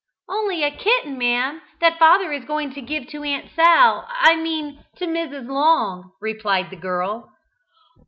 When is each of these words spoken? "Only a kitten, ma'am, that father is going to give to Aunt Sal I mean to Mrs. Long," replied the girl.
"Only 0.27 0.63
a 0.63 0.71
kitten, 0.75 1.15
ma'am, 1.19 1.61
that 1.79 1.99
father 1.99 2.31
is 2.31 2.43
going 2.45 2.73
to 2.73 2.81
give 2.81 3.05
to 3.09 3.21
Aunt 3.21 3.51
Sal 3.55 4.07
I 4.09 4.35
mean 4.35 4.83
to 4.95 5.05
Mrs. 5.05 5.47
Long," 5.47 6.13
replied 6.19 6.71
the 6.71 6.75
girl. 6.75 7.29